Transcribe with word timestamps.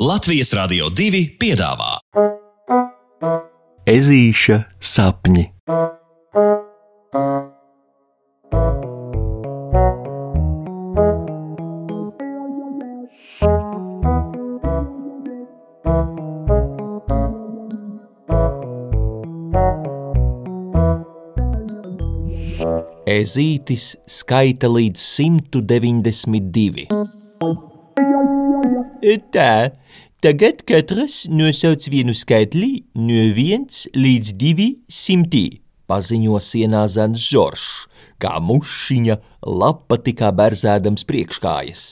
Latvijas 0.00 0.54
Rādio 0.56 0.86
2 0.96 1.18
piedāvā 1.36 1.98
Ezīša 3.84 4.56
sapņi. 4.80 5.44
Ezītis 23.04 23.92
skaita 24.08 24.72
līdz 24.72 25.04
192. 25.20 27.69
Tā, 29.34 29.70
tagad 30.24 30.64
katrs 30.68 31.24
nosauc 31.30 31.86
vienu 31.92 32.14
skaitli 32.16 32.84
no 32.96 33.22
1 33.32 33.94
līdz 33.96 34.34
200. 34.40 35.44
Paziņo 35.90 36.38
sienā 36.38 36.84
zans 36.86 37.22
Žoržs, 37.32 37.64
kā 38.22 38.36
mušiņa 38.38 39.16
lapatikā 39.42 40.30
berzēdams 40.38 41.06
priekškājas. 41.08 41.82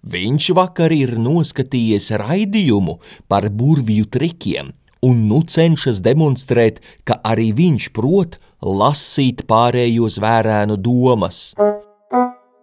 Viņš 0.00 0.52
vakar 0.56 0.94
ir 0.96 1.16
noskatījies 1.20 2.12
raidījumu 2.22 3.00
par 3.28 3.50
burvju 3.50 4.06
trikiem 4.08 4.70
un 5.02 5.26
nu 5.28 5.42
cenšas 5.42 6.00
demonstrēt, 6.04 6.80
ka 7.04 7.20
arī 7.24 7.50
viņš 7.56 7.90
prot 7.96 8.38
lasīt 8.60 9.46
pārējos 9.48 10.20
vērēnu 10.22 10.76
domas. 10.80 11.50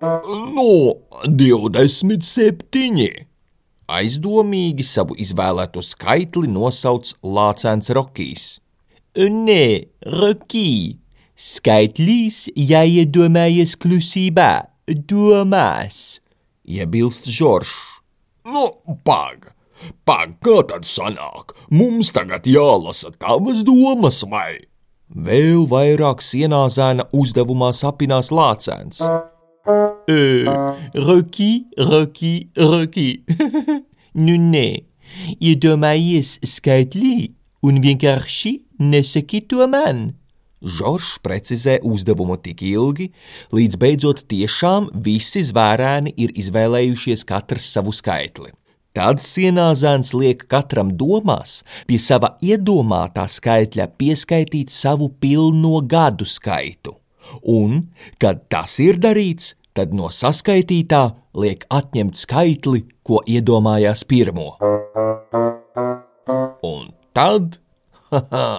No 0.01 0.93
27. 1.25 3.07
Aizdomīgi 3.87 4.83
savu 4.85 5.15
izvēlēto 5.17 5.81
skaitli 5.81 6.49
nosauc 6.51 7.15
Lācēns 7.25 7.89
Rokijs. 7.97 8.43
Nē, 9.17 9.87
Rokī, 10.13 10.99
skaitlīs 11.33 12.43
jāiedomājas 12.53 13.73
klusībā, 13.81 14.67
domās, 14.85 16.19
iebilst 16.61 17.25
Žoržs. 17.33 17.73
Nu, 18.45 18.67
pag, 19.07 19.49
pag, 20.05 20.35
kā 20.45 20.59
tad 20.69 20.85
sanāk? 20.85 21.55
Mums 21.73 22.11
tagad 22.13 22.45
jālasa 22.45 23.09
tavas 23.17 23.65
domas, 23.65 24.21
vai? 24.29 24.59
Vēl 25.09 25.65
vairāk 25.71 26.21
sienāzēna 26.21 27.09
uzdevumā 27.17 27.71
sapinās 27.73 28.29
Lācēns. 28.29 29.01
Roki, 30.93 31.67
roki, 31.77 32.47
roki. 32.55 33.07
nu, 34.25 34.35
nē, 34.39 34.67
iedomājies 35.43 36.37
skaitlī 36.47 37.33
un 37.67 37.81
vienkārši 37.83 38.53
nesaki 38.79 39.41
to 39.51 39.67
man. 39.67 40.13
Žoržs 40.63 41.17
precizē 41.21 41.75
uzdevumu 41.85 42.37
tik 42.41 42.63
ilgi, 42.65 43.09
līdz 43.53 43.77
beidzot 43.81 44.23
tiešām 44.31 44.87
visi 45.05 45.43
zvērēni 45.45 46.15
ir 46.15 46.33
izvēlējušies 46.39 47.27
katrs 47.27 47.67
savu 47.75 47.91
skaitli. 47.93 48.53
Tad 48.97 49.19
sienāzēns 49.21 50.15
liek 50.17 50.47
katram 50.49 50.95
domās 50.97 51.59
pie 51.85 51.99
sava 52.01 52.31
iedomātā 52.41 53.27
skaitļa 53.29 53.91
pieskaitīt 53.99 54.73
savu 54.73 55.11
pilno 55.21 55.83
gadu 55.85 56.25
skaitu, 56.25 56.95
un, 57.43 57.83
kad 58.17 58.47
tas 58.49 58.79
ir 58.81 58.97
darīts, 59.03 59.56
tad 59.77 59.93
no 59.93 60.09
saskaitītā 60.13 61.03
liek 61.37 61.67
atņemt 61.69 62.17
skaitli, 62.17 62.81
ko 63.05 63.21
iedomājās 63.29 64.01
pirmo. 64.09 64.55
Un 66.65 66.89
tad, 67.13 67.59
haha, 68.09 68.49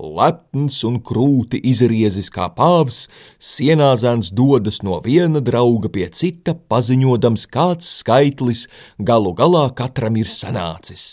lepns 0.00 0.80
un 0.88 0.98
krūti 1.04 1.60
izriezis 1.70 2.32
kā 2.32 2.48
pāvs, 2.56 3.04
sienāzēns 3.52 4.32
dodas 4.32 4.80
no 4.86 5.02
viena 5.04 5.44
drauga 5.44 5.92
pie 5.92 6.08
cita, 6.16 6.56
paziņodams, 6.56 7.46
kāds 7.52 7.92
skaitlis 8.00 8.66
galu 8.98 9.36
galā 9.36 9.68
katram 9.76 10.16
ir 10.16 10.30
sanācis. 10.30 11.12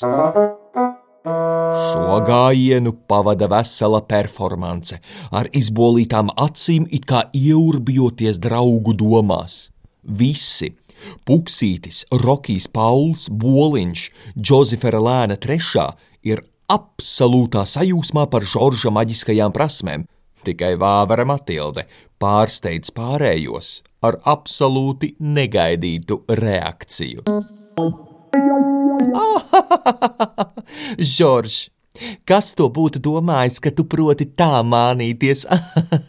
Šo 1.22 2.16
gājienu 2.26 2.96
pavada 3.08 3.46
vesela 3.52 4.00
performance, 4.02 4.98
ar 5.30 5.50
izbolītām 5.54 6.32
acīm, 6.34 6.88
it 6.90 7.06
kā 7.06 7.28
ieurbjoties 7.38 8.40
draugu 8.42 8.96
domās. 8.98 9.70
Visi- 10.02 10.72
Puksītis, 11.28 12.06
Rokijs 12.12 12.68
Pauls, 12.68 13.30
Boliņš, 13.30 14.10
Džozefera 14.34 14.98
Lēna 14.98 15.38
trešā- 15.38 15.94
ir 16.32 16.42
absolūtā 16.68 17.66
sajūsmā 17.70 18.30
par 18.30 18.42
Žorža 18.42 18.90
maģiskajām 18.90 19.54
prasmēm. 19.54 20.08
Tikai 20.44 20.76
Vāvera 20.76 21.26
Matilde 21.26 21.86
pārsteidz 22.20 22.90
pārējos 22.90 23.82
ar 24.02 24.18
absolūti 24.26 25.16
negaidītu 25.22 26.24
reakciju. 26.28 27.22
Žorž, 31.16 31.56
kas 32.28 32.54
to 32.56 32.70
būtu 32.72 33.00
domājis, 33.04 33.60
ka 33.64 33.72
tu 33.76 33.84
proti 33.90 34.26
tā 34.38 34.64
mānīties? 34.64 35.46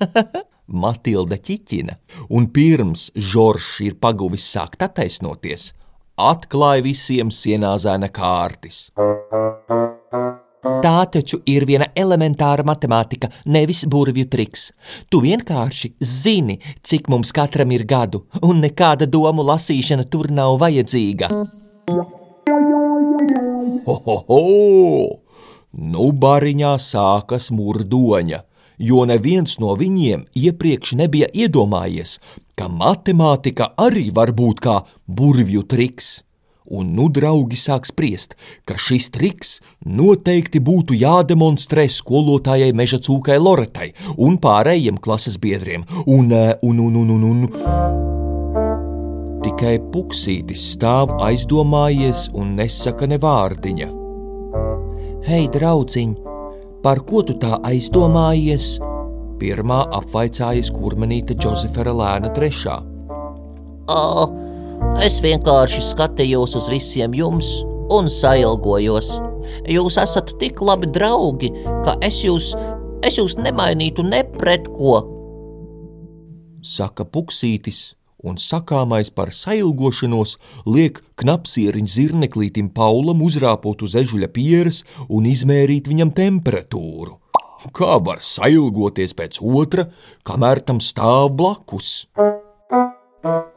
Matilda 0.83 1.37
ķiķina, 1.37 1.95
un 2.33 2.47
pirms 2.55 3.11
Žoržs 3.17 3.81
ir 3.89 3.95
paguvis 4.01 4.45
sākt 4.55 4.83
attaisnoties, 4.87 5.73
atklāja 6.17 6.83
visiem 6.87 7.29
sienāzēna 7.35 8.09
kārtis. 8.15 8.91
Tā 10.83 11.07
taču 11.11 11.41
ir 11.47 11.67
viena 11.67 11.87
elementāra 11.99 12.63
matemātika, 12.67 13.29
nevis 13.47 13.85
burvju 13.87 14.27
triks. 14.31 14.73
Tu 15.11 15.21
vienkārši 15.23 15.93
zini, 15.99 16.59
cik 16.83 17.09
mums 17.11 17.33
katram 17.35 17.71
ir 17.75 17.85
gadu, 17.87 18.25
un 18.43 18.63
nekāda 18.63 19.07
domu 19.11 19.43
lasīšana 19.47 20.07
tur 20.11 20.31
nav 20.31 20.59
vajadzīga. 20.63 21.62
Ho, 23.87 23.95
ho, 24.07 24.17
ho! 24.29 24.43
Nu, 25.73 26.11
bariņā 26.13 26.77
sākas 26.79 27.49
murdoņa, 27.51 28.43
jo 28.79 29.07
neviens 29.09 29.59
no 29.59 29.75
viņiem 29.81 30.27
iepriekš 30.39 30.95
nebija 31.01 31.31
iedomājies, 31.35 32.19
ka 32.55 32.69
matemātika 32.69 33.73
arī 33.81 34.11
var 34.15 34.35
būt 34.37 34.63
kā 34.63 34.77
burvju 35.09 35.65
triks. 35.67 36.23
Un 36.73 36.95
nu 36.95 37.09
draugi 37.11 37.59
sāk 37.59 37.89
spriest, 37.91 38.37
ka 38.65 38.79
šis 38.79 39.11
triks 39.11 39.57
noteikti 39.83 40.63
būtu 40.63 40.95
jādemonstrē 40.95 41.89
skolotājai 41.91 42.71
meža 42.79 43.03
cūkai 43.03 43.41
Loretai 43.43 43.91
un 44.17 44.39
pārējiem 44.39 45.03
klases 45.03 45.41
biedriem, 45.43 45.83
un, 46.07 46.31
un, 46.63 46.79
un, 46.87 46.97
un, 47.03 47.15
un, 47.19 47.31
un. 47.33 48.22
Tikai 49.43 49.79
puksītis 49.91 50.61
stāv 50.77 51.17
aizdomājies 51.27 52.29
un 52.39 52.53
nesaka 52.61 53.09
ne 53.11 53.17
vārdiņa. 53.19 53.89
Hei, 55.27 55.49
draudziņ, 55.51 56.13
par 56.85 57.01
ko 57.09 57.25
tu 57.27 57.35
tā 57.43 57.57
aizdomājies? 57.67 58.77
Pirmā 59.43 59.81
apvaicājas 59.99 60.71
kurmenīte 60.71 61.35
Džozefera 61.35 61.91
Lēna 61.99 62.31
trešā. 62.37 62.77
Oh, 63.91 64.31
es 65.03 65.19
vienkārši 65.25 65.83
skatījos 65.89 66.55
uz 66.61 66.69
visiem 66.71 67.17
jums 67.19 67.49
un 67.91 68.11
sailgojos. 68.11 69.11
Jūs 69.67 69.99
esat 70.05 70.37
tik 70.39 70.63
labi 70.63 70.87
draugi, 70.95 71.51
ka 71.83 71.97
es 72.07 72.21
jūs, 72.23 72.53
es 73.03 73.19
jūs 73.19 73.35
nemainītu 73.43 74.07
ne 74.07 74.23
pret 74.39 74.71
ko. 74.71 75.01
Saka 76.63 77.03
puksītis, 77.03 77.83
un 78.23 78.39
sakāmais 78.39 79.11
par 79.15 79.33
sailgošanos 79.35 80.37
liek 80.67 81.01
knapsieriņu 81.21 81.95
zirneklītim 81.97 82.71
Paulam 82.75 83.23
uzrāpot 83.27 83.83
uz 83.83 83.97
ežuļa 83.99 84.31
pieres 84.35 84.83
un 85.09 85.27
izmērīt 85.31 85.91
viņam 85.91 86.15
temperatūru. 86.17 87.19
Kā 87.71 87.99
var 88.03 88.23
sailgoties 88.27 89.15
pēc 89.15 89.39
otra, 89.43 89.87
kamēr 90.27 90.63
tam 90.67 90.81
stāv 90.83 91.31
blakus? 91.39 92.09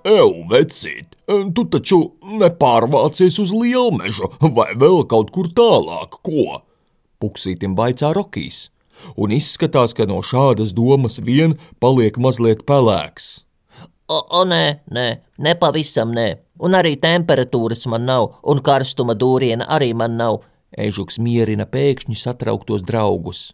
Ew, 0.05 0.33
vecīt, 0.51 1.15
tu 1.25 1.63
taču 1.73 1.97
nepārvācies 2.41 3.39
uz 3.41 3.53
lielmežu 3.55 4.29
vai 4.57 4.69
vēl 4.77 5.07
kaut 5.09 5.33
kur 5.33 5.49
tālāk, 5.49 6.19
ko? 6.21 6.61
Puksītim 7.17 7.73
baicā 7.77 8.11
Rokijs, 8.13 8.67
un 9.17 9.33
izskatās, 9.33 9.97
ka 9.97 10.05
no 10.05 10.21
šādas 10.21 10.75
domas 10.77 11.17
vien 11.17 11.57
paliek 11.81 12.19
mazliet 12.21 12.61
pelēks. 12.69 13.44
O, 14.07 14.17
o 14.37 14.43
nē, 14.45 14.85
nē, 14.93 15.05
nepavisam 15.41 16.11
nē, 16.13 16.25
un 16.61 16.75
arī 16.77 16.93
temperatūras 17.01 17.87
man 17.89 18.03
nav, 18.05 18.27
un 18.45 18.59
karstuma 18.61 19.15
dūriena 19.17 19.65
arī 19.77 19.95
man 19.97 20.13
nav. 20.19 20.43
Ežuks 20.77 21.17
mierina 21.17 21.65
pēkšņi 21.65 22.17
satrauktos 22.19 22.83
draugus. 22.85 23.47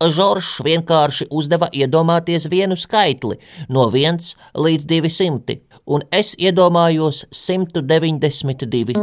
Žoržs 0.00 0.62
vienkārši 0.64 1.26
uzdeva 1.36 1.68
iedomāties 1.76 2.48
vienu 2.48 2.78
skaitli 2.80 3.36
no 3.68 3.84
1 3.92 4.32
līdz 4.56 4.88
200, 4.88 5.58
un 5.84 6.06
es 6.16 6.32
iedomājos 6.40 7.26
192. 7.36 8.96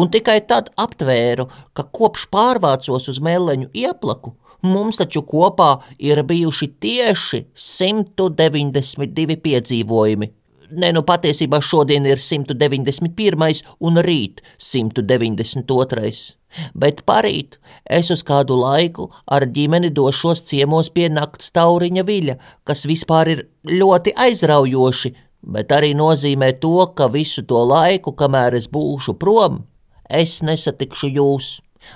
Un 0.00 0.08
tikai 0.08 0.38
tad 0.48 0.70
aptvēru, 0.80 1.44
ka 1.76 1.84
kopš 1.92 2.24
pārvācos 2.32 3.10
uz 3.12 3.20
meleņu 3.20 3.68
ieplaku, 3.76 4.32
mums 4.64 4.98
taču 5.00 5.22
kopā 5.28 5.76
ir 5.98 6.22
bijuši 6.26 6.70
tieši 6.80 7.44
192 7.54 9.38
piedzīvojumi. 9.44 10.30
Nē, 10.74 10.90
nu 10.96 11.02
patiesībā 11.06 11.60
šodien 11.62 12.06
ir 12.08 12.18
191. 12.18 13.60
un 13.84 14.00
rīt 14.02 14.40
192. 14.58 16.34
Bet 16.74 17.02
parīt 17.06 17.58
es 17.90 18.10
uz 18.14 18.22
kādu 18.26 18.56
laiku 18.58 19.08
ar 19.26 19.46
ģimeni 19.56 19.90
došos 19.94 20.44
ciemos 20.48 20.90
pie 20.94 21.08
nakts 21.12 21.52
tauriņa 21.54 22.04
viļa, 22.06 22.36
kas 22.64 22.86
vispār 22.88 23.30
ir 23.34 23.44
ļoti 23.68 24.14
aizraujoši, 24.26 25.12
bet 25.54 25.74
arī 25.74 25.92
nozīmē 25.98 26.54
to, 26.62 26.78
ka 26.96 27.10
visu 27.12 27.44
to 27.46 27.60
laiku, 27.68 28.14
kamēr 28.16 28.56
es 28.58 28.70
būšu 28.70 29.18
prom, 29.20 29.64
es 30.08 30.40
nesatikšu 30.46 31.12
jūs. 31.18 31.50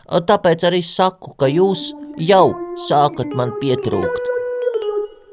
Tāpēc 0.06 0.66
arī 0.68 0.82
saku, 0.84 1.32
ka 1.38 1.48
jūs 1.48 1.88
jau 2.18 2.52
sākat 2.88 3.32
man 3.36 3.52
pietrūkt. 3.62 4.26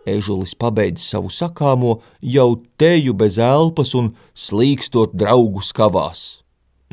Ežulis 0.05 0.53
pabeidz 0.53 1.01
savu 1.01 1.31
sakāmo, 1.33 1.99
jau 2.21 2.61
teju 2.77 3.15
bez 3.17 3.39
elpas 3.41 3.95
un 3.97 4.11
slīkstot 4.37 5.15
draugu 5.17 5.63
skavās. 5.65 6.43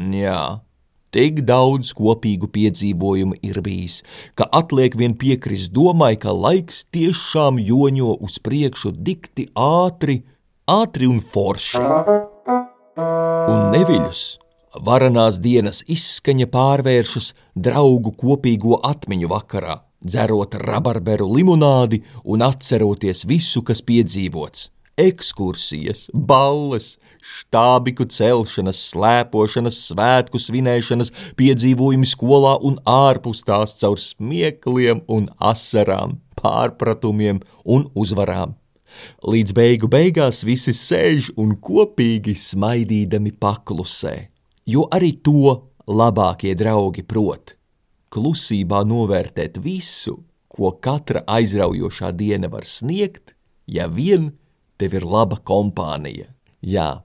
Jā, 0.01 0.65
tik 1.13 1.43
daudz 1.45 1.93
kopīgu 1.93 2.49
piedzīvojumu 2.55 3.37
ir 3.45 3.61
bijis, 3.61 4.01
ka 4.35 4.49
atliek 4.49 4.97
vien 4.97 5.13
piekrist 5.13 5.75
domai, 5.77 6.17
ka 6.17 6.33
laiks 6.33 6.87
tiešām 6.89 7.61
joņo 7.61 8.17
uz 8.25 8.41
priekšu 8.41 8.97
dikti 8.97 9.51
ātri, 9.53 10.23
ātri 10.65 11.11
un 11.13 11.21
forši. 11.21 11.85
Un 12.97 13.69
neviļus 13.77 14.42
varanās 14.81 15.39
dienas 15.43 15.83
izskaņa 15.91 16.49
pārvēršas 16.53 17.33
draugu 17.55 18.15
kopīgo 18.19 18.81
atmiņu 18.87 19.33
vakarā 19.33 19.81
dzerot 20.03 20.55
rabarberu 20.59 21.29
limonādi 21.31 22.03
un 22.25 22.43
atceroties 22.43 23.25
visu, 23.29 23.63
kas 23.63 23.83
piedzīvots. 23.87 24.69
Ekskursijas, 25.03 26.11
balles, 26.13 26.99
štābiku 27.25 28.05
celšanas, 28.13 28.81
slēpošanas, 28.91 29.79
svētku 29.89 30.41
svinēšanas, 30.43 31.13
piedzīvojumi 31.39 32.09
skolā 32.09 32.59
un 32.61 32.77
ārpus 32.85 33.41
tās 33.49 33.79
caur 33.81 33.97
smiekliem 33.97 35.01
un 35.09 35.31
asarām, 35.41 36.19
pārpratumiem 36.37 37.41
un 37.65 37.89
uzvarām. 37.97 38.53
Līdz 39.25 39.57
beigu 39.57 39.89
beigās 39.89 40.43
visi 40.45 40.75
sēž 40.77 41.31
un 41.41 41.57
kopīgi 41.57 42.35
smaidīdami 42.37 43.33
paklusē, 43.41 44.17
jo 44.67 44.87
arī 44.93 45.17
to 45.25 45.73
labākie 45.89 46.55
draugi 46.59 47.03
prot 47.03 47.57
klusībā 48.13 48.83
novērtēt 48.85 49.59
visu, 49.65 50.19
ko 50.53 50.75
katra 50.85 51.23
aizraujošā 51.27 52.13
diena 52.13 52.51
var 52.53 52.67
sniegt, 52.69 53.33
ja 53.67 53.89
vien 53.89 54.35
tev 54.77 54.99
ir 54.99 55.07
laba 55.09 55.39
kompānija. 55.41 56.29
Jā, 56.63 57.03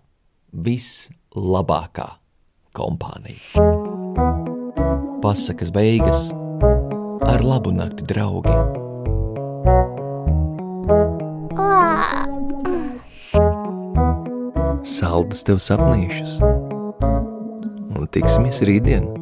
vislabākā 0.52 2.10
kompānija. 2.76 3.64
Pasakas 5.24 5.72
beigas 5.74 6.28
ar 7.28 7.44
labu 7.46 7.72
nakti, 7.74 8.06
draugi! 8.08 8.54
Saldus 14.88 15.44
tev 15.46 15.60
sapnīšus, 15.62 16.38
tiksimies 18.18 18.66
rītdien! 18.66 19.17